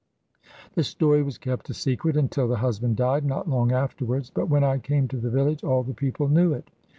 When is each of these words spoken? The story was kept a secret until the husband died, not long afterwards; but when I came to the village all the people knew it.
The 0.73 0.83
story 0.83 1.21
was 1.21 1.37
kept 1.37 1.69
a 1.69 1.75
secret 1.75 2.17
until 2.17 2.47
the 2.47 2.55
husband 2.55 2.95
died, 2.97 3.23
not 3.23 3.47
long 3.47 3.71
afterwards; 3.71 4.31
but 4.31 4.49
when 4.49 4.63
I 4.63 4.79
came 4.79 5.07
to 5.09 5.17
the 5.17 5.29
village 5.29 5.63
all 5.63 5.83
the 5.83 5.93
people 5.93 6.27
knew 6.27 6.53
it. 6.53 6.71